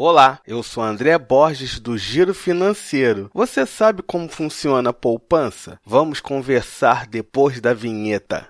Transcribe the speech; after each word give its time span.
Olá, 0.00 0.38
eu 0.46 0.62
sou 0.62 0.80
André 0.80 1.18
Borges 1.18 1.80
do 1.80 1.98
Giro 1.98 2.32
Financeiro. 2.32 3.28
Você 3.34 3.66
sabe 3.66 4.00
como 4.00 4.28
funciona 4.28 4.90
a 4.90 4.92
poupança? 4.92 5.80
Vamos 5.84 6.20
conversar 6.20 7.04
depois 7.04 7.60
da 7.60 7.74
vinheta. 7.74 8.46